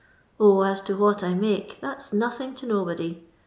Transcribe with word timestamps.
0, 0.39 0.53
■I 0.55 0.83
to 0.85 0.97
what 0.97 1.23
I 1.23 1.35
make, 1.35 1.79
that 1.81 2.01
's 2.01 2.11
nothing 2.11 2.55
to 2.55 2.65
nobody. 2.65 3.23